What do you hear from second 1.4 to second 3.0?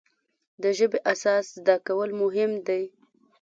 زده کول مهم دی.